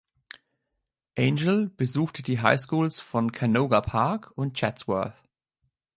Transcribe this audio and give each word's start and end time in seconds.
Angel 1.15 1.69
besuchte 1.69 2.23
die 2.23 2.39
Highschools 2.41 2.99
von 2.99 3.31
Canoga 3.31 3.81
Park 3.81 4.31
und 4.35 4.57
Chatsworth. 4.57 5.13